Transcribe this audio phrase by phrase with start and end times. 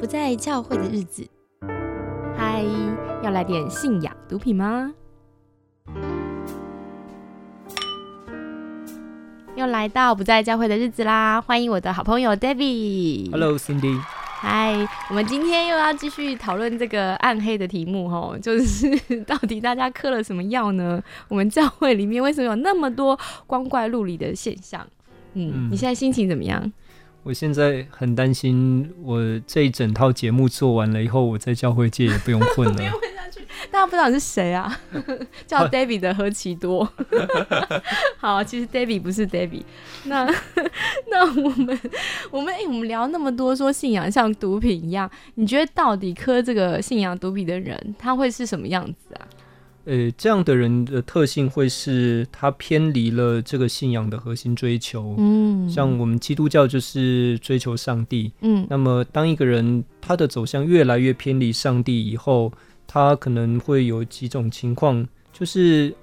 [0.00, 1.28] 不在教会的日子，
[2.34, 2.64] 嗨，
[3.22, 4.94] 要来点信仰毒品吗？
[9.56, 11.38] 又来到不在教会的日子啦！
[11.38, 13.30] 欢迎我的好朋友 David。
[13.30, 14.00] Hello，Cindy。
[14.40, 18.98] 嗨，我们今天又要继续讨论这个暗黑的题目吼，就是
[19.28, 21.02] 到底大家嗑了什么药呢？
[21.28, 24.80] 我们教会里面为什么有那么多光怪陆离的现象？
[25.34, 26.72] 嗯，嗯你现在心情怎么样？
[27.22, 32.76] 我现在很担心，我这一整套节目做完了以后，我在教会界也不用混了。
[33.70, 34.80] 大家不知道你是谁啊？
[35.46, 36.90] 叫 David 的何其多。
[38.18, 39.62] 好，其实 David 不是 David。
[40.04, 40.24] 那
[41.10, 41.78] 那我们
[42.30, 49.28] 我们哎、我们聊那么多，说信仰像毒品一样，你觉得到底磕这个信仰毒品的人，他会是什么样子啊？
[49.86, 55.14] 呃，这样的人的特性会是他偏离了这个信仰的核心追求。
[55.18, 58.32] 嗯像我们基督教就是追求上帝。
[58.42, 62.52] 嗯那么，当一个人他的走向越来越偏离上帝以后，
[62.86, 65.94] 他可能会有几种情况，就是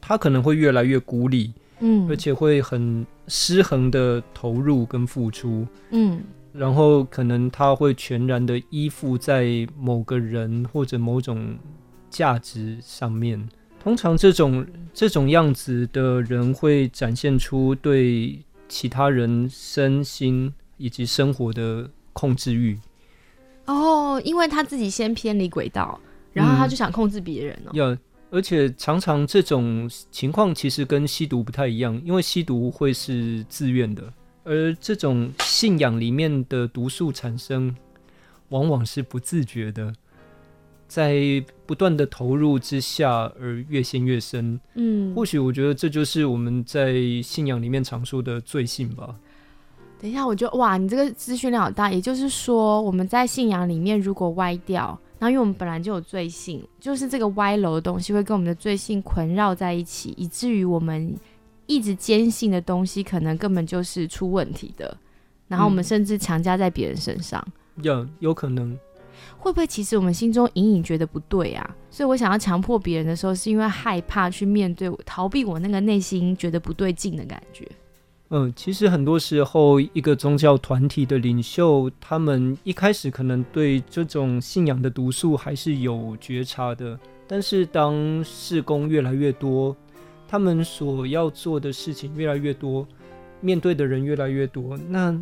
[0.00, 5.66] 他可能会越来越孤立，嗯，而且会很失衡的投入跟付出。
[5.90, 6.20] 嗯
[6.52, 11.54] 然后可能他会全然的依附在某个人或者某种
[12.16, 13.46] 价值上面。
[13.78, 22.78] 通常这种这种样子的人会展现出对其他人身心以及生活的控制欲。
[23.66, 26.00] 哦，因为他自己先偏离轨道，
[26.32, 27.70] 然后他嗯就想控制别人哦。
[27.74, 27.96] 要
[28.30, 37.74] 而且常常这种情况其实跟吸毒不太一样，因为吸毒会是自愿的，而这种信仰里面的毒素产生，
[38.48, 39.94] 往往是不自觉的，
[40.88, 44.60] 在不断的投入之下而越陷越深。
[44.74, 49.14] 嗯，或许我觉得这就是我们在信仰里面常说的罪性吧。
[49.98, 51.90] 等一下，我觉得哇，你这个资讯量好大。
[51.90, 61.16] 也就是说，我们在信仰里面如果歪掉，然后因为我们本来就有罪性，就是这个歪楼的东西会跟我们的罪性捆绕在一起，以至于我们
[61.66, 64.96] 一直坚信的东西，可能根本就是出问题的。
[65.48, 67.42] 然后我们嗯甚至强加在别人身上，
[67.80, 68.78] 有有可能，
[69.38, 71.76] 会不会其实我们心中隐隐觉得不对啊？
[71.90, 77.66] 所以我想要强迫别人的时候，是因为害怕去面对，逃避我那个内心觉得不对劲的感觉。
[78.30, 86.98] 嗯，其实很多时候，一个宗教团体的领袖，他们一开始可能对这种信仰的毒素还是有觉察的，
[87.28, 89.76] 但是当事工越来越多，
[90.26, 92.84] 他们所要做的事情越来越多，
[93.40, 95.16] 面对的人越来越多，那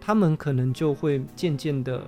[0.00, 2.02] 他们可能就会渐渐的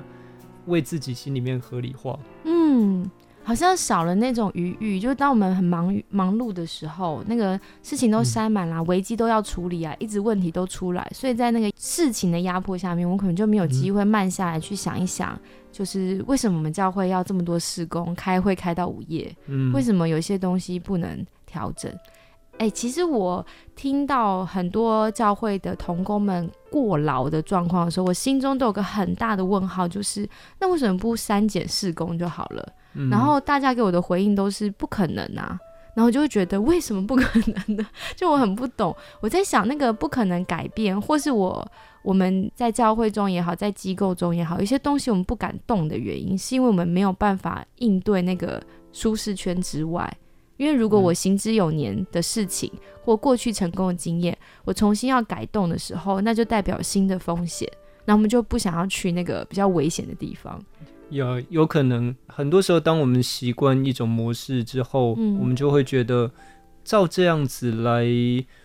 [0.67, 2.19] 为自己心里面合理化。
[2.45, 3.11] 嗯，
[3.43, 15.39] 好像少了那种余裕，就是当我们很忙忙碌的时候，那个事情都塞满了，危机都要处理啊，一直问题都出来，所以在那个事情的压迫下面，我可能就没有机会慢下来去想一想，
[15.73, 21.93] 就是为什么我们教会要这么多施工，开会开到午夜，嗯，为什么有一些东西不能调整？
[22.63, 30.29] 哎、其实我听到很多教会的童工们过劳的状况的时候，我心中都有个很大的问号，就是
[30.61, 32.73] 那为什么不删减事工就好了？
[32.95, 35.59] 嗯然后大家给我的回应都是不可能啊，
[35.97, 37.85] 然后就会觉得为什么不可能呢？
[38.15, 41.67] 就我很不懂，我在想那个不可能改变，或是我
[42.05, 48.63] 我们在教会中也好，在机构中也好，有些东西我们不敢动的原因，是因为我们没有办法应对那个
[48.93, 50.17] 舒适圈之外。
[50.63, 52.71] 因为如果我行之有年的事情，
[53.05, 57.69] 或过去成功的经验，我重新要改动的时候，那就代表新的风险，
[58.05, 60.63] 那我们就不想要去那个比较危险的地方。
[61.11, 66.31] 有有可能，很多时候，当我们习惯一种模式之后，嗯我们就会觉得，
[66.85, 68.07] 照这样子来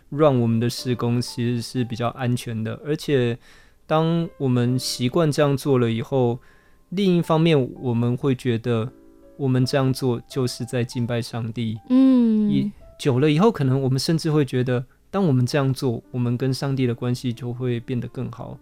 [0.09, 2.79] 让我们的施工其实是比较安全的。
[2.85, 3.39] 而且，
[3.87, 6.39] 当我们习惯这样做了以后，
[6.89, 8.93] 另一方面，我们会觉得，
[9.37, 11.79] 我们这样做就是在敬拜上帝。
[11.89, 12.49] 嗯。
[12.49, 18.57] 一久了以后，可能我们甚至会觉得，当我们这样做，我们跟上帝的关系就会变得更好，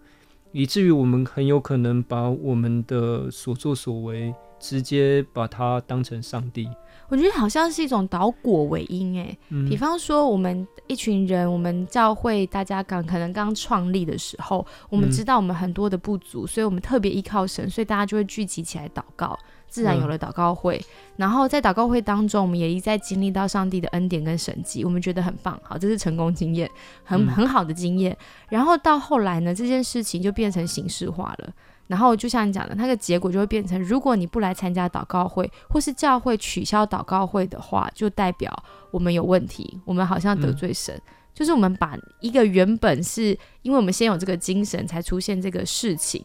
[0.52, 6.68] 以至于我们很有可能把我们的所作所为直接把它当成上帝。
[7.08, 9.68] 我觉得好像是一种导果为因，诶，嗯。
[9.68, 15.10] 比方说我们一群人，我们教会大家刚可能刚创立的时候，我们嗯。
[15.10, 20.84] 知道我们很多的不足，所以我们特别依靠神，所以大家就会聚集起来祷告，自然有了祷告会。
[21.16, 26.70] 然后在祷告会当中，我们也一再经历到上帝的恩典跟神迹，我们觉得很棒，好，这是成功经验，
[27.04, 28.16] 很嗯很好的经验。
[28.48, 31.52] 然后到后来呢，这件事情就变成形式化了。
[31.86, 38.52] 然后就像你讲的，那个结果就会变成，如果你不来参加祷告会，或是教会取消祷告会的话，就代表
[38.90, 41.00] 我们有问题，我们好像得罪神。
[41.32, 46.24] 就是我们把一个原本是因为我们先有这个精神才出现这个事情，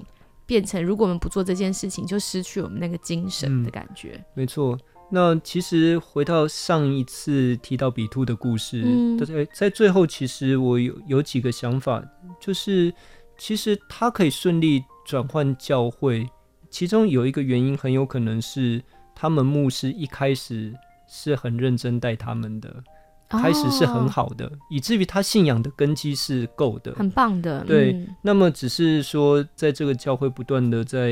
[0.51, 4.21] 变成如果我们不做这件事情，就失去我们那个精神的感觉。
[4.33, 4.77] 没错。
[5.09, 8.83] 那其实回到上一次提到比兔的故事，
[9.25, 12.03] 在在最后，其实我有有几个想法，
[12.38, 12.94] 就是
[13.38, 16.27] 其实他可以顺利转换教会，
[16.69, 18.83] 其中有一个原因很有可能是
[19.15, 20.74] 他们牧师一开始
[21.07, 22.83] 是很认真带他们的。
[23.31, 27.63] 开始是很好的，以至于他信仰的根基是够的，很棒的。
[27.65, 31.11] 对，那么只是说，在这个教会不断的在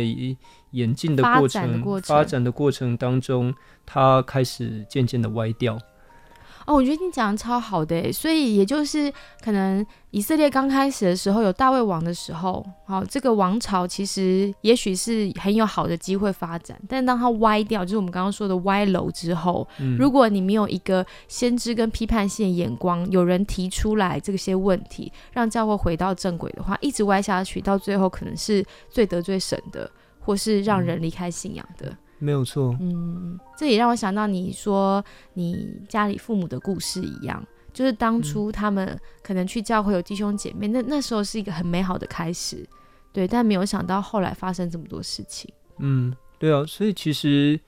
[0.72, 3.54] 演进的过程、发展的过程当中，
[3.86, 5.80] 他开始渐渐的歪掉。
[6.70, 9.12] 哦，我觉得你讲的超好的，所以也就是
[9.44, 19.68] 可能以色列刚开始的时候有大卫王的时候，好，这个王朝其实也许是很有好的机会发展，但当它歪掉，就是我们刚刚说的歪楼之后，
[19.98, 29.90] 如果你没有一个先知跟批判性的眼光，有人提出来这些问题，让教会回到正轨的话，一直歪下去，到最后可能是最得罪神的，
[30.20, 31.98] 或是让人离开信仰的。
[32.20, 37.44] 没有错，嗯，这也让我想到你说你家里父母的故事一样，
[37.74, 42.68] 就是当初他们可能去教会有弟兄姐妹，那那时候是一个很美好的开始，
[43.14, 45.50] 对，但没有想到后来发生这么多事情。
[45.78, 47.60] 嗯，对啊，所以其实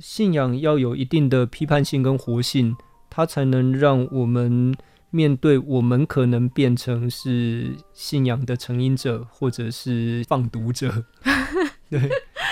[0.00, 2.76] 信仰要有一定的批判性跟活性，
[3.08, 4.74] 它才能让我们
[5.10, 11.04] 面对我们可能变成是信仰的成瘾者，或者是放毒者。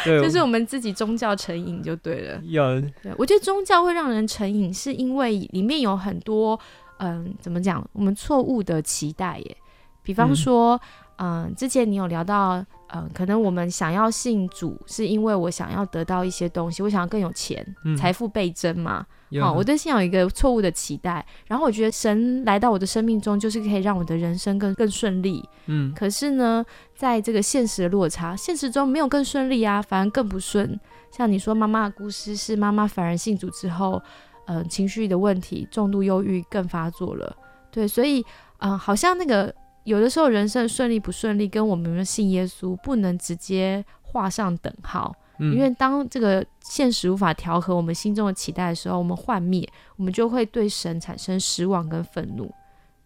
[0.04, 0.22] 对。
[0.22, 2.40] 就是我们自己宗教成瘾就对了。
[2.44, 6.58] 有，对我觉得宗教会让人成瘾，是因为里面有很多，
[6.98, 7.86] 嗯，怎么讲？
[7.92, 9.56] 我们错误的期待耶。
[10.02, 10.80] 比方说，
[11.16, 12.64] 嗯，之前你有聊到。
[12.92, 17.64] 嗯，可能我们想要信主，是因为我想要得到一些东西，我想要更有钱，
[17.96, 19.06] 财富倍增嘛。
[19.38, 25.48] 好，我对信仰有一个错误的期待，然后我觉得神来到我的生命中，就是可以让我的人生更更顺利。
[25.66, 26.64] 嗯，可是呢，
[26.96, 30.78] 在这个现实的落差，现实中没有更顺利啊，反而更不顺。
[31.10, 34.02] 像你说妈妈的故事，是妈妈反而信主之后，
[34.46, 37.36] 嗯，情绪的问题，重度忧郁更发作了。
[37.70, 38.24] 对，所以，
[38.58, 39.54] 嗯，好像那个。
[39.84, 45.12] 有的时候，人生顺利不顺利，跟我们信耶稣不能直接画上等号。
[45.40, 49.66] 因为当这个现实无法调和我们心中的期待的时候，我们幻灭，
[49.96, 52.52] 我们就会对神产生失望跟愤怒，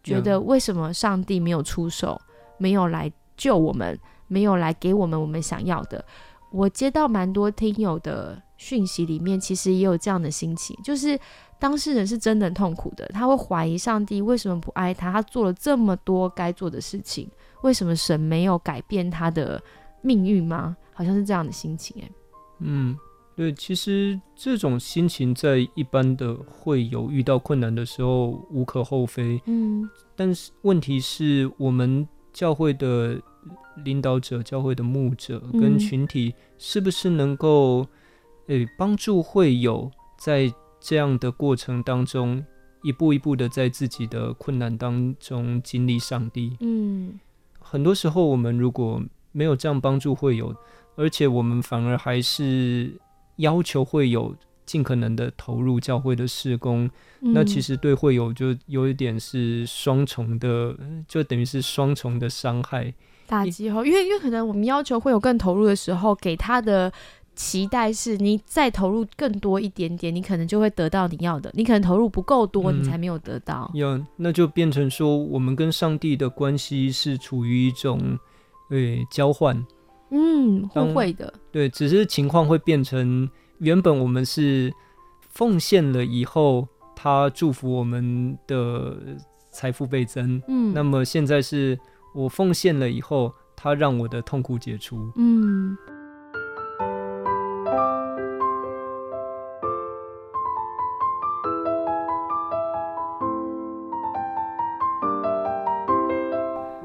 [0.03, 2.21] 觉得为什么上帝没有出手，
[2.59, 6.05] 没有来救我们，没有来给我们我们想要的。
[6.51, 11.19] 我接到蛮多听友的讯息，里面其实也有这样的心情，就是。
[11.57, 15.11] 当事人是真的痛苦的，他会怀疑上帝为什么不爱他？
[15.11, 17.31] 他做了这么多该做的事情，
[17.63, 19.63] 为什么神没有改变他的
[20.03, 20.77] 命运吗？
[20.93, 22.11] 好像是这样的心情，哎，
[22.65, 22.99] 嗯，
[23.37, 33.21] 对，其实这种心情在一般的会有遇到困难的时候无可厚非，嗯，但是问题是我们教会的
[33.85, 37.87] 领导者、教会的牧者跟群体是不是能够
[38.47, 40.53] 诶帮助会友在。
[40.87, 42.45] 这样的过程当中，
[42.83, 46.55] 一步一步的在自己的困难当中经历上帝。
[46.61, 47.19] 嗯，
[47.59, 49.03] 很多时候我们如果
[49.33, 50.55] 没有这样帮助会友，
[50.96, 52.93] 而且我们反而还是
[53.37, 54.35] 要求会有
[54.67, 62.93] 尽可能的投入教会的事工，那其实对会友就有一点是双重的，就等于是双重的伤害
[63.27, 63.84] 打击哈。
[63.84, 66.93] 因为因为可能我们要求会有更投入的时候，给他的。
[67.36, 71.51] 期待是你再投入更多一点点，你可能就会得到你要的。
[71.53, 73.69] 你可能投入不够多，你才没有得到。
[73.74, 78.17] 有，那就变成说，我们跟上帝的关系是处于一种
[78.70, 79.67] 对交换，
[80.15, 81.35] 嗯，互惠的。
[81.51, 83.29] 对，只是情况会变成，
[83.59, 84.73] 原本我们是
[85.29, 88.97] 奉献了以后，他祝福我们的
[89.51, 90.41] 财富倍增。
[90.47, 91.77] 嗯，那么现在是
[92.15, 95.11] 我奉献了以后，他让我的痛苦解除。
[95.17, 95.77] 嗯。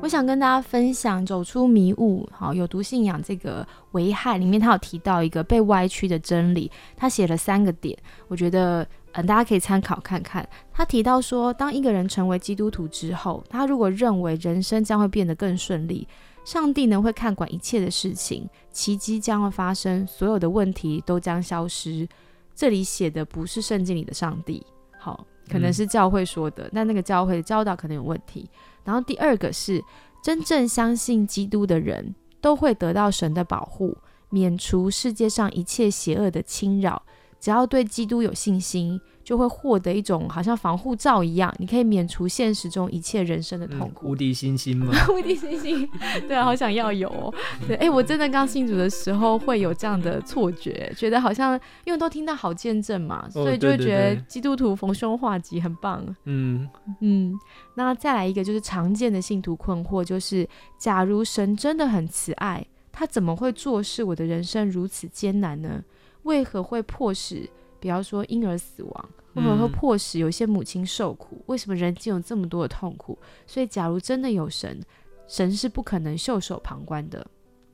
[0.10, 7.98] 想跟大家分享走出迷雾，好有毒信仰这个危害里面，他有提到一个被歪曲的真理，他写了三个点，
[8.28, 10.48] 我觉得嗯大家可以参考看看。
[10.74, 16.08] 他提到说，当一个人成为基督徒之后，他如果认为人生将会变得更顺利，
[16.44, 22.08] 上帝呢会看管一切的事情，奇迹将会发生，所有的问题都将消失。
[22.56, 24.66] 这里写的不是圣经里的上帝，
[24.98, 28.50] 好，可能是教会说的，那那个教会的教导可能有问题。
[28.84, 29.84] 然后第二个是，
[30.24, 33.98] 真正相信基督的人都会得到神的保护，
[34.30, 37.02] 免除世界上一切邪恶的侵扰。
[37.40, 39.00] 只要对基督有信心，
[39.30, 44.10] 就会获得一种好像防护罩一样，你可以免除现实中一切人生的痛苦。
[44.10, 45.88] 无敌星星吗， 无敌星星，
[46.28, 47.32] 对啊，好想要有哦。
[47.68, 51.54] 对，哎，我真的刚信主的时候会有这样的错觉，觉得好像
[51.86, 56.04] 因为都听到好见证嘛，所以就会觉得基督徒逢凶化吉很棒。
[56.24, 56.68] 嗯
[57.00, 57.40] 嗯，
[57.76, 65.84] 那再来一个就是常见的信徒困惑，就是假如神真的很慈爱，他怎么会做事我的人生如此艰难呢？
[66.24, 67.48] 为何会迫使？
[67.80, 71.42] 比方说婴儿死亡，为什么会迫使有些母亲受苦？
[71.46, 73.18] 为什么人间有这么多的痛苦？
[73.46, 74.82] 所以，假如真的有神，
[75.28, 77.26] 神是不可能袖手旁观的。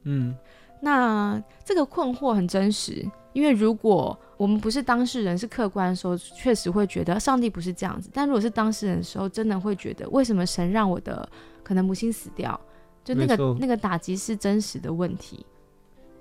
[0.04, 0.36] 嗯，
[0.82, 8.10] 那这个困惑很真实，因为如果我们不是当事人，是客观的时候，确实会觉得上帝不是这样子。
[8.14, 11.28] 但如果是当事人的时候，真的会觉得，为什么神让我的
[11.64, 12.60] 可能母亲死掉？
[13.04, 15.46] 就那个那个打击是真实的问题。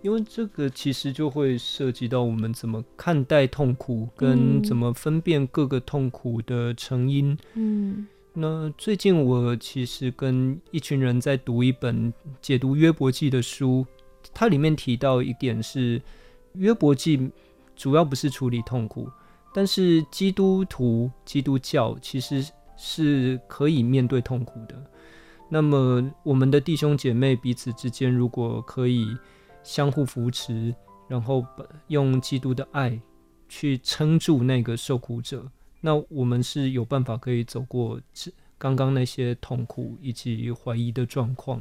[0.04, 7.34] 因为这个其实就会涉及到我们怎么看待痛苦，跟怎么分辨各个痛苦的成因。
[7.54, 13.86] 嗯，那最近我其实跟一群人在读一本解读约伯记的书，
[14.34, 16.02] 它里面提到一点是，
[16.52, 17.30] 约伯记
[17.74, 19.08] 主要不是处理痛苦，
[19.54, 22.46] 但是基督徒、基督教其实
[22.76, 24.74] 是可以面对痛苦的。
[25.48, 29.06] 那么我们的弟兄姐妹彼此之间，如果可以。
[29.64, 30.72] 相互扶持，
[31.08, 31.44] 然后
[31.88, 33.00] 用基督的爱
[33.48, 41.58] 去撑住那个受苦者，那我们是有办法可以走过这刚刚那些痛苦以及怀疑的状况。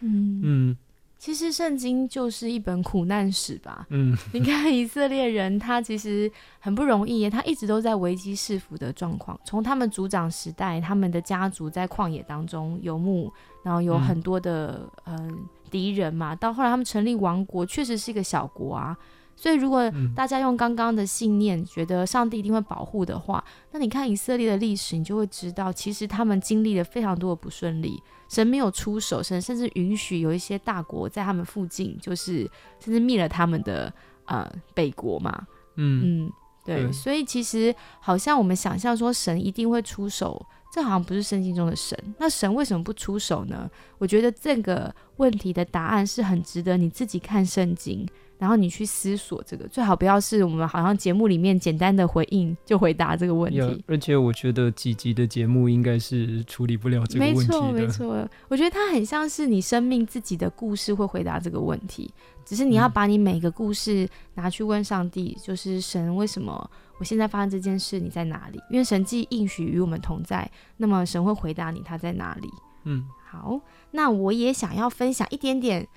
[0.00, 0.76] 嗯嗯，
[1.18, 3.86] 其实圣经就是一本苦难史吧。
[3.88, 9.38] 嗯， 你看以色列人，他其实很不容易，他一直都在危机四伏的状况。
[9.44, 13.32] 从他们族长时代，他们的家族在旷野当中游牧，
[13.62, 15.46] 然后有很多的嗯。
[15.70, 18.96] 敌人嘛，到后来他们成立王国，确实是一个小国啊。
[19.38, 19.82] 所以如果
[20.14, 28.02] 大家用刚刚的信念，觉得上帝一定会保护的话，那你看以色列的历史，你就会知道，其实他们经历了非常多的不顺利。
[28.30, 33.92] 神没有出手，神甚至允许有一些大国在他们附近，就是甚至灭了他们的
[34.24, 35.46] 呃北国嘛。
[35.74, 36.32] 嗯嗯，
[36.64, 36.90] 对。
[36.90, 40.46] 所以其实好像我们想象说神一定会出手。
[40.76, 43.66] 这好像不是圣经中的神，那神为什么不出手呢？
[43.96, 48.06] 我觉得这个问题的答案是很值得你自己看圣经。
[48.38, 53.84] 然后你去思索这个，最好不要是我们好像节目里面简单的回应就回答这个问题。
[53.86, 58.28] 而且我觉得几集的节目应该是处理不了这个问题没错，没错。
[58.48, 62.12] 我觉得它很像是你生命自己的故事会回答这个问题，
[62.44, 68.60] 只是你要把你每个故事拿去问上帝，就是神为什么我现在发生这件事，你在哪里？
[68.70, 72.48] 因为神既应许与我们同在，那么神会回答你他在哪里。
[72.84, 73.58] 嗯，好，
[73.92, 75.88] 那我也想要分享一点点。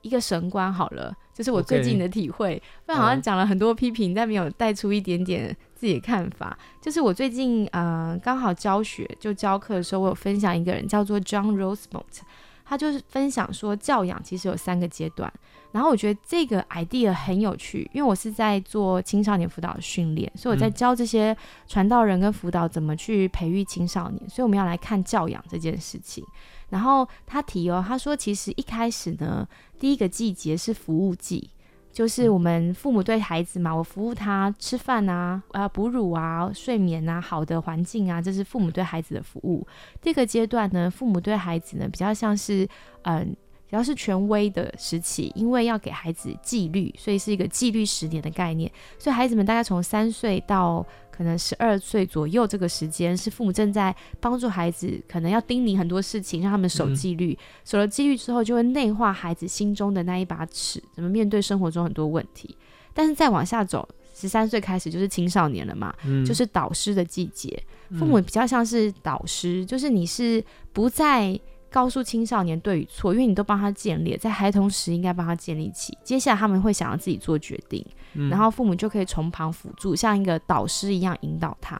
[0.00, 2.60] 一个神观好了，就是我最近的体会。
[2.84, 6.58] 不然好像讲了很多批评，但没有带出一点点自己的看法。
[6.80, 12.22] 就是我最近呃刚好教学就教课的时候，我有分享一个人叫做 John Rosemont，
[12.64, 15.32] 他就是分享说教养其实有三个阶段。
[15.70, 21.36] 然后我觉得这个 idea 很有趣，因为我是在做青少年辅导的训练，所以我在教这些
[21.68, 24.28] 传道人跟辅导怎么去培育青少年。
[24.28, 26.24] 所以我们要来看教养这件事情。
[26.70, 29.46] 然后他提哦，他说其实一开始呢，
[29.78, 31.50] 第一个季节是服务季，
[31.92, 39.66] 就是我们父母对孩子嘛，我服务他吃饭啊，啊哺乳啊，睡眠啊，好的环境啊，这是父母对孩子的服务。
[40.00, 42.68] 第二个阶段呢，父母对孩子呢比较像是
[43.02, 43.36] 嗯。
[43.70, 48.72] 只要是权威的时期，因为要给孩子纪律，所以是一个纪律十年的概念。
[48.98, 50.82] 所以孩子们大概从三岁到
[51.18, 57.36] 可能十二岁左右这个时间，是父母正在帮助孩子，可能要叮咛很多事情，让他们守纪律。
[57.64, 62.56] 守了纪律之后，就会内化孩子心中的那一把尺，怎么面对生活中很多问题。
[62.94, 65.92] 但是再往下走，十三岁开始就是青少年了嘛，
[66.24, 67.60] 就是导师的季节。
[67.98, 71.38] 父母比较像是导师，就是你是不再。
[71.70, 75.96] 告诉青少年对与错，因为你都帮他建立，在孩童时应该帮他建立起。
[76.02, 77.84] 接下来他们会想要自己做决定，
[78.30, 81.78] 然后父母就可以从旁辅助，像一个导师一样引导他。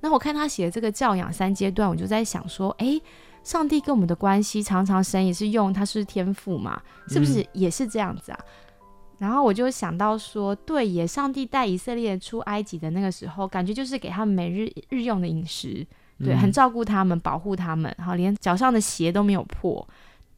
[0.00, 3.00] 那我看他写的这个教养三阶段，我就在想说，诶，
[3.42, 8.38] 上帝跟我们的关系，常常神也是用他是天赋嘛，是不是也是这样子啊？
[9.18, 15.86] 然后我就想到说，对，耶上帝带以色列出埃及的那个时候，感觉就是给他们每日日用的饮食。
[16.18, 19.86] 对，很照顾他们，保护他们，好，连脚上的鞋都没有破。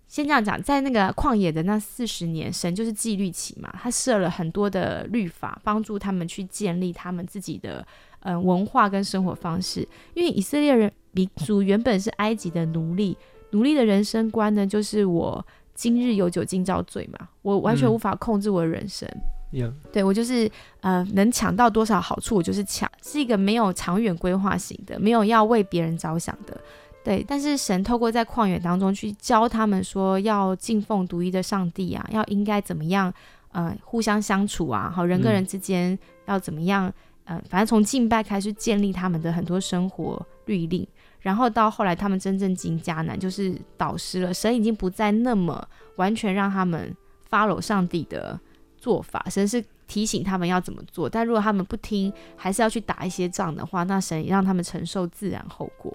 [0.09, 7.85] 先这样讲，在那个旷野的那四十年，神就是纪律期嘛，他设了很多的律法，帮助他们去建立他们自己的
[8.21, 9.87] 嗯文化跟生活方式。
[10.15, 13.19] 因为以色列人民族原本是埃及的奴隶，
[13.51, 19.09] 奴隶的人生观呢，就是我今日有酒今朝醉嘛，我完全无法控制我的人生。
[19.53, 20.51] Yeah，对我就是
[20.81, 26.61] 呃，能抢到多少好处，我就是抢，是一个没有长远规划型的，没有要为别人着想的。
[27.05, 33.13] 对，但是神透过在旷野当中去教他们说，要敬奉独一的上帝啊，要应该怎么样，
[33.53, 36.93] 呃，互相相处啊，好人跟人之间要怎么样，
[37.25, 40.85] 呃，反正从敬拜开始建立他们的很多生活律令，
[41.21, 46.93] 然后到后来他们真正进迦南，就是导师了，神已经不再那么完全让他们
[47.31, 48.39] follow 上帝的
[48.87, 55.93] 做法，神是提醒他们要怎么做，但如果他们不听，还是要去打一些仗的话，那神也让他们承受自然后果。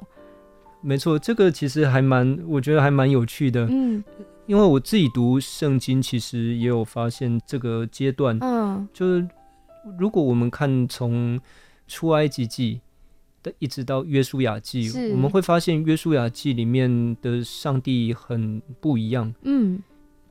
[0.82, 3.66] 没错，这个其实还蛮，我觉得还蛮有趣的。
[3.70, 4.04] 嗯
[4.48, 9.26] 因为我自己读圣经，其实也有发现这个阶段，嗯就是
[9.98, 11.40] 如果我们看从
[11.88, 12.82] 出埃及记
[13.42, 19.34] 的一直到约书亚记，我们会发现约书亚记里面的上帝很不一样。
[19.44, 19.82] 嗯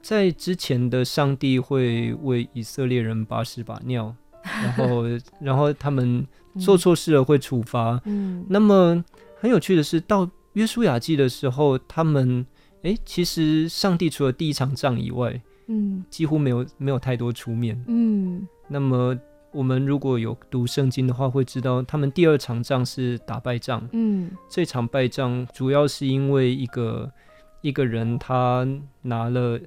[0.03, 5.05] 在之前的上帝会为以色列人把屎把尿， 然后
[5.41, 6.27] 然后他们
[6.59, 8.01] 做错事了会处罚。
[8.05, 9.05] 嗯那么
[9.39, 12.45] 很有趣的是，到约书亚记的时候，他们
[12.83, 17.83] 诶，其实上帝除了第一场仗以外，嗯几乎没有没有太多出面。
[17.87, 19.17] 嗯那么
[19.53, 23.87] 我们如果有读圣经的话，会知道他们第二场仗是打败仗。
[23.93, 27.11] 嗯这场败仗主要是因为一个
[27.61, 28.67] 一个人他
[29.03, 29.61] 拿了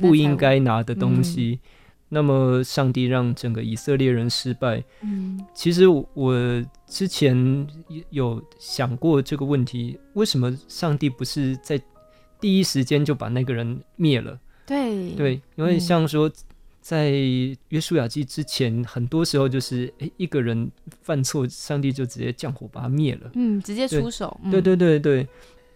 [0.00, 1.60] 不应该拿的东西，
[2.08, 4.82] 那么上帝让整个以色列人失败。
[5.02, 7.66] 嗯其实我我之前
[8.10, 11.80] 有想过这个问题，为什么上帝不是在
[12.40, 14.38] 第一时间就把那个人灭了？
[14.66, 16.30] 对对，因为嗯像说。
[16.84, 17.12] 在
[17.70, 20.70] 约书亚记之前，很多时候就是诶一个人
[21.00, 23.30] 犯错，上帝就直接降火把他灭了。
[23.32, 25.26] 嗯直接出手，嗯对对对对，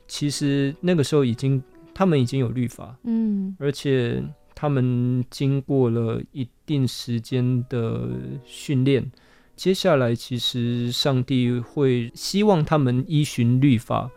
[0.08, 1.62] 其实那个时候已经
[1.94, 4.20] 他们已经有律法，嗯而且
[4.54, 8.08] 他们经过了一定时间的
[8.44, 9.08] 训练，
[9.54, 14.10] 接下来其实上帝会希望他们依循律法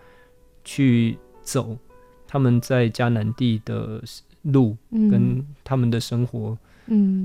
[0.64, 1.78] 去走
[2.26, 4.02] 他们在迦南地的
[4.44, 6.52] 路嗯跟他们的生活。
[6.52, 6.58] 嗯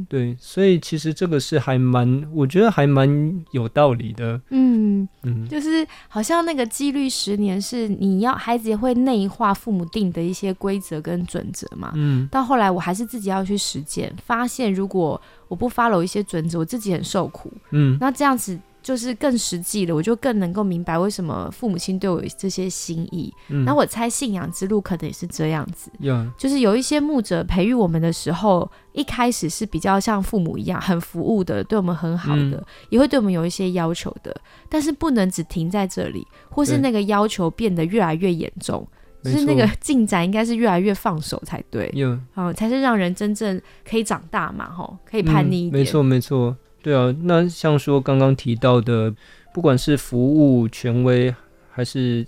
[0.09, 4.41] 对，所以其实这个是还蛮，我觉得还蛮有道理的。
[4.51, 17.53] 嗯，嗯，就是好像那个纪律十年是你要孩子也会内化父母定的一些规则跟准则嘛，嗯，到后来我还是自己要去实践，发现如果我不 follow 一些准则，我自己很受苦。
[17.71, 23.35] 嗯，那这样子就是更实际了，我就更能够明白为什么父母亲对我有这些心意。
[23.49, 32.65] 嗯，那我猜信仰之路可能也是这样子，呀，就是有一些牧者培育我们的时候，一开始是比较像父母一样，很服务的，对我们很好的，嗯。
[32.91, 34.33] 也会对我们有一些要求的，
[34.69, 38.87] 但是不能只停在这里，或是那个要求变得越来越严重。
[39.25, 45.73] 就没是那个进展应该是越来越放手才对，呀，嗯，才是让人真正可以长大嘛，吼，可以叛逆一点。
[45.73, 47.13] 嗯没错，没错，对啊。
[47.23, 49.13] 那像说刚刚提到的，
[49.53, 51.35] 不管是服务权威
[51.69, 52.25] 还是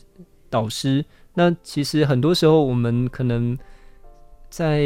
[0.51, 3.57] 导师，那其实很多时候我们可能
[4.51, 4.83] 在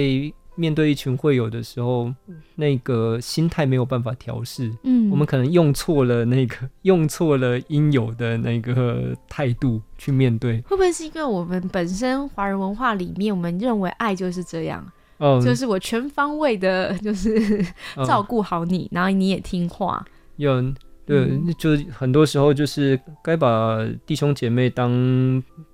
[0.56, 2.12] 面对一群会友的时候，
[2.56, 10.60] 那个心态没有办法调试，嗯，我们可能用错了那个用错了应有的那个态度去面对。
[10.60, 14.86] 会不会是因为我们本身华人文化里面，我们认为爱就是这样，
[15.22, 17.64] 嗯，就是我全方位的， 就是
[17.96, 18.04] 嗯。
[18.04, 20.04] 照顾好你，然后你也听话。
[20.36, 20.60] 有
[21.06, 21.54] 对，嗯。
[21.56, 24.90] 就是很多时候就是该把弟兄姐妹当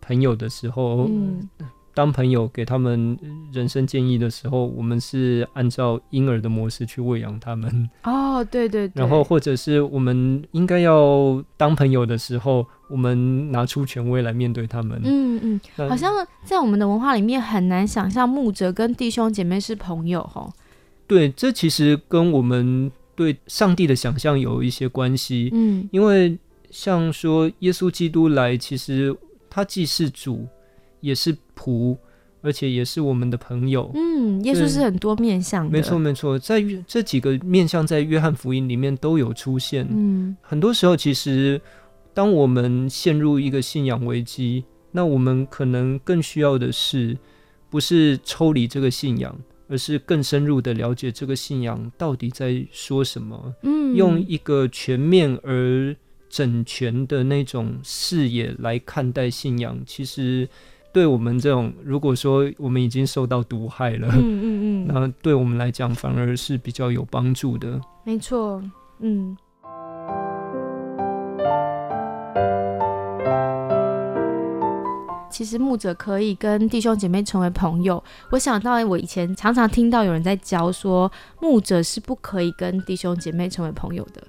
[0.03, 1.49] 朋友的时候，嗯
[1.99, 3.19] 当朋友给他们
[3.53, 15.01] 人生建议的时候，我们是按照婴儿的模式去喂养他们，哦，对对对，然后或者是我们应该要当朋友的时候，我们拿出权威来面对他们。
[15.03, 16.13] 嗯嗯，好像
[16.45, 20.53] 在我们的文化里面很难想象牧者跟弟兄姐妹是朋友哦。
[21.09, 25.51] 对，这其实跟我们对上帝的想象有一些关系。
[25.53, 26.39] 嗯因为
[26.71, 29.13] 像说耶稣基督来，其实
[29.51, 30.47] 他既是主，
[31.01, 31.97] 也是仆，
[32.41, 33.91] 而且也是我们的朋友。
[33.95, 39.87] 嗯，耶稣是很多面向的，没错，没错，在约这几个面向在约翰福音里面都有出现。
[39.91, 41.61] 嗯很多时候，其实
[42.15, 47.17] 当我们陷入一个信仰危机，那我们可能更需要的是，
[47.71, 53.55] 不是抽离这个信仰，而是更深入的了解这个信仰到底在说什么。
[53.63, 55.95] 嗯，用一个全面而
[56.29, 60.49] 整全的那种视野来看待信仰，其实
[60.93, 67.81] 对我们这种如果说我们已经受到毒害了，嗯嗯嗯， 那对我们来讲反而是比较有帮助的。
[68.05, 68.63] 没错，
[69.01, 69.37] 嗯。
[75.31, 78.03] 其实牧者可以跟弟兄姐妹成为朋友。
[78.31, 81.09] 我想到我以前常常听到有人在教说，
[81.41, 84.23] 牧者是不可以跟弟兄姐妹成为朋友的。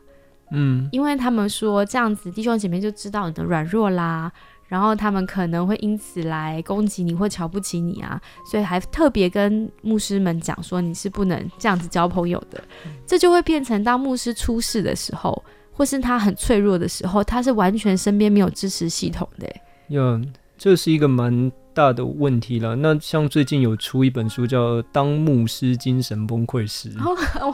[0.52, 4.32] 嗯，因为他们说这样子弟兄姐妹就知道你的软弱啦，
[4.70, 12.64] 然后他们可能会因此来攻击你或瞧不起你啊，所以还特别跟牧师们讲说你是不能这样子交朋友的。
[13.06, 19.48] 这就会变成当牧师出事的时候，或是他很脆弱的时候，他是完全身边没有支持系统的。
[19.90, 20.22] 呀，
[20.58, 22.76] 这是一个蛮大的问题了。
[22.76, 26.94] 那像最近有出一本书叫《当牧师精神崩溃时》，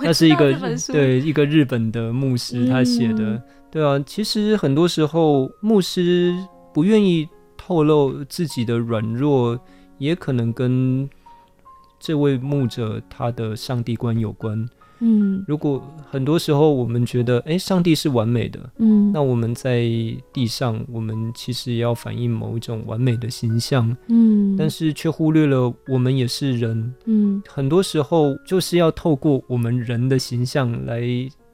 [0.04, 0.54] 那是一个
[0.88, 3.42] 对一个日本的牧师他写的。
[3.72, 6.34] 对啊，其实很多时候牧师
[6.76, 9.58] 不愿意透露自己的软弱，
[9.98, 11.10] 也可能跟
[11.98, 14.70] 这位牧者他的上帝观有关。
[15.00, 19.84] 嗯，如果很多时候我们觉得，哎，上帝是完美的，嗯，那我们在
[20.34, 31.02] 地上，我们其实也要反映某一种完美的形象，嗯，但是却忽略了我们也是人，嗯，很多时候就是要透过我们人的形象来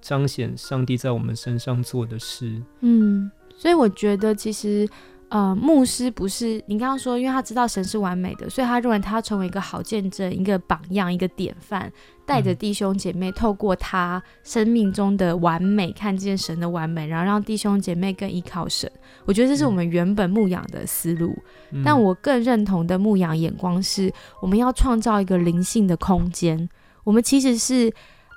[0.01, 4.89] 彰显上帝在我们身上做的事，嗯，所以我觉得其实。
[5.31, 11.89] 呃，牧师不是你刚刚说，因为他知道神是完美的，所以他认为他要成为一个好见证、一个榜样、一个典范，
[12.25, 18.91] 带着弟兄姐妹透过他生命中的完美，看见神的完美，然后让弟兄姐妹更依靠神。
[19.23, 21.33] 我觉得这是我们原本牧养的思路，
[21.81, 26.69] 但我更认同的牧养眼光是，我们要创造一个灵性的空间。
[27.05, 27.89] 我们其实是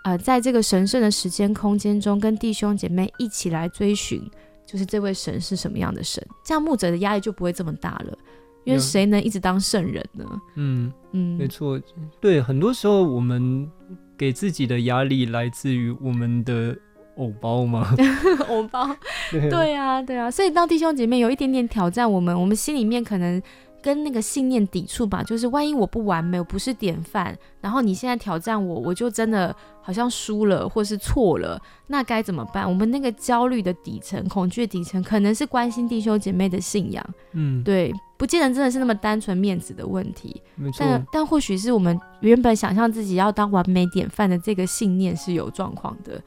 [0.05, 4.23] 呃，在这个神圣的时间空间中，跟弟兄姐妹一起来追寻。
[4.67, 8.19] 就是这位神是什么样的神，这样牧者的压力就不会这么大了，
[8.65, 10.25] 因为谁能一直当圣人呢？
[10.57, 11.81] 嗯嗯，没错，
[12.21, 13.71] 对，很多时候我们
[14.17, 16.77] 给自己的压力来自于我们的
[17.17, 17.95] 偶包吗？
[18.49, 18.89] 偶包，
[19.31, 23.43] 对啊，对啊，所以当弟兄姐妹有一点点挑战我们，我们心里面可能。
[23.85, 32.67] 跟那个信念抵触吧，就是万一我不完美，我不是典范，然后你现在挑战我，我就真的好像输了或是错了，那该怎么办？
[32.67, 40.41] 我们那个焦虑的底层、恐惧的底层，可能是关心弟兄姐妹的信仰，嗯，对，不见得真的是那么单纯面子的问题。
[40.79, 46.19] 但但或许是我们原本想象自己要当完美典范的这个信念是有状况的，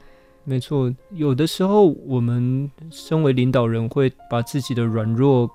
[0.44, 0.94] 没错。
[1.10, 5.50] 有的时候我们身为领导人，会把自己的软弱。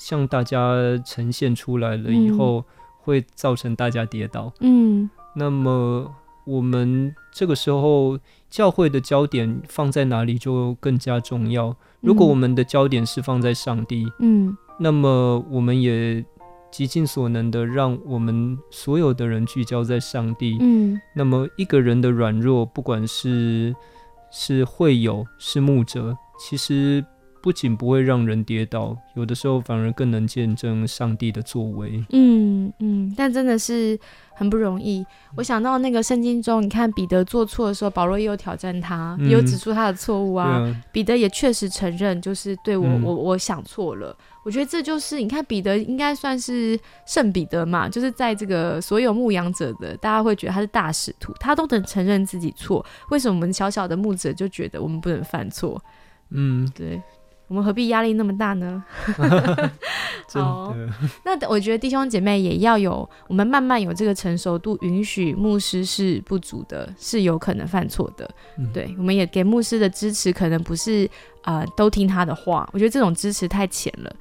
[0.00, 0.72] 向大家
[1.04, 2.64] 呈现出来了以后，
[3.02, 4.50] 会造成大家跌倒。
[4.60, 6.10] 嗯，那么
[6.46, 11.76] 我们这个时候教会的焦点放在哪里就更加重要。
[12.00, 16.24] 如果我们的焦点是放在上帝，嗯，那么我们也
[16.70, 20.56] 极尽所能的让我们所有的人聚焦在上帝。
[20.60, 23.76] 嗯，那么一个人的软弱，不管是
[24.32, 27.04] 是会友是牧者，其实。
[27.42, 32.04] 不仅不会让人跌倒，有的时候反而更能见证上帝的作为。
[32.10, 33.98] 嗯嗯，但真的是
[34.34, 35.04] 很不容易。
[35.36, 40.62] 我想到那个圣经中，你看彼得做错的时候，保罗也有挑战他，也有指出他的错误啊。
[40.92, 44.16] 彼得也确实承认，就是对我我我想错了。
[44.44, 52.84] 我觉得这就是你看彼得应该算是圣彼得嘛，就是在这个所有牧羊者的，大家会觉得他是大使徒，他都能承认自己错。
[53.10, 55.82] 为什么我们小小的牧者就觉得我们不能犯错？
[56.30, 57.00] 嗯，对。
[57.50, 58.84] 我们何必压力那么大呢？
[60.32, 60.72] 好，
[61.24, 68.30] 那我觉得弟兄姐妹也要有，我们慢慢有这个成熟度，允许牧师是不足的，是有可能犯错的。
[68.72, 71.10] 对，我们也给牧师的支持，可能不是
[71.42, 72.70] 啊都听他的话。
[72.72, 74.14] 我觉得这种支持太浅了。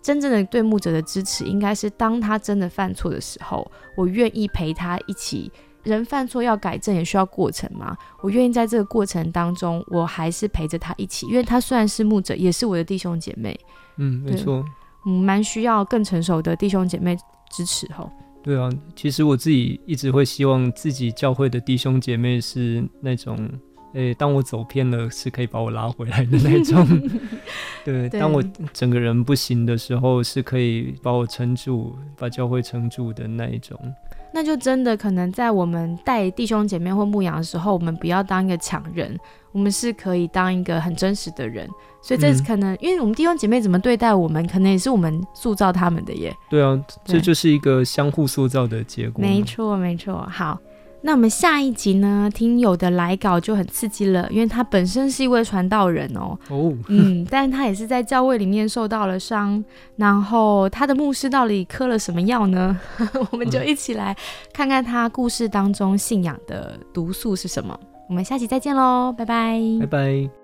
[0.00, 5.52] 真正的对牧者的支持，应该是当他真的犯错的时候，我愿意陪他一起。
[5.82, 7.96] 人犯错要改正也需要过程嘛？
[8.22, 13.58] 我愿意在这个过程当中，我还是陪着他一起，因为他虽然是牧者，也是我的弟兄姐妹。
[13.96, 14.64] 嗯，没错，
[15.06, 17.16] 嗯，蛮需要更成熟的弟兄姐妹
[17.50, 18.10] 支持吼。
[18.42, 23.36] 对啊，其实我自己一直会希望自己教会的弟兄姐妹是那种，
[23.92, 26.86] 诶，当我走偏了，是可以把我拉回来的那种。
[27.84, 33.78] 对，当我整个人不行的时候，是可以把我撑住，把教会撑住的那一种。
[34.32, 39.18] 那就真的可能在我们带弟兄姐妹或牧羊的时候，我们不要当一个强人，
[39.52, 41.68] 我们是可以当一个很真实的人。
[42.02, 46.34] 所以这是可能，因为我们弟兄姐妹怎么对待我们，可能也是我们塑造他们的耶。
[46.48, 49.20] 对啊，这就是一个相互塑造的结果。
[49.22, 50.26] 没错，没错。
[50.30, 50.58] 好。
[51.02, 52.30] 那我们下一集呢？
[52.32, 56.38] 听友的来稿就很刺激了，因为他本身是一位传道人哦。
[56.50, 59.64] 哦，嗯，但他也是在教会里面受到了伤，
[59.96, 62.78] 然后他的牧师到底磕了什么药呢？
[63.32, 64.16] 我们就一起来
[64.52, 67.78] 看看他故事当中信仰的毒素是什么。
[68.08, 70.39] 我们下期再见喽，拜拜，拜拜。